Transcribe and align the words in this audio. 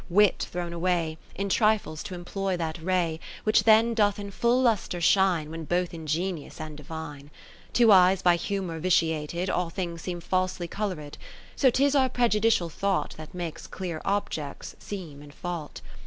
Wit 0.09 0.47
thrown 0.49 0.73
away, 0.73 1.19
In 1.35 1.47
trifles 1.47 2.01
to 2.01 2.15
employ 2.15 2.57
that 2.57 2.81
ray, 2.83 3.19
50 3.41 3.41
Which 3.43 3.63
then 3.65 3.93
doth 3.93 4.17
in 4.17 4.31
full 4.31 4.59
lustre 4.59 4.99
shine 4.99 5.51
When 5.51 5.63
both 5.63 5.93
ingenious 5.93 6.59
and 6.59 6.75
divine. 6.75 7.29
XIV 7.69 7.73
To 7.73 7.91
eyes 7.91 8.21
by 8.23 8.35
humour 8.35 8.79
vitiated 8.79 9.47
All 9.51 9.69
things 9.69 10.01
seem 10.01 10.19
falsely 10.19 10.67
coloured: 10.67 11.19
So 11.55 11.69
'tis 11.69 11.93
our 11.93 12.09
prejudicial 12.09 12.69
thought 12.69 13.13
That 13.17 13.35
makes 13.35 13.67
clear 13.67 14.01
objects 14.03 14.75
seem 14.79 15.21
in 15.21 15.29
fault. 15.29 15.81